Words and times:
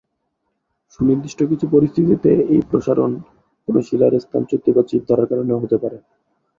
সুনির্দিষ্ট 0.93 1.39
কিছু 1.43 1.65
পরিস্থিতিতে, 1.71 2.31
এই 2.53 2.61
প্রসারণ 2.69 3.11
কোন 3.67 3.75
শিলার 3.81 4.13
স্থানচ্যুতি 4.19 4.69
বা 4.75 4.83
চিড় 4.89 5.05
ধরার 5.09 5.27
কারণ 5.27 5.47
হতে 5.63 5.77
পারে। 5.83 5.97